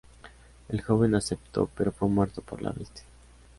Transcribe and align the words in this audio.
El 0.69 0.81
joven 0.81 1.13
aceptó 1.13 1.69
pero 1.77 1.91
fue 1.91 2.07
muerto 2.09 2.41
por 2.41 2.63
la 2.63 2.71
bestia. 2.71 3.03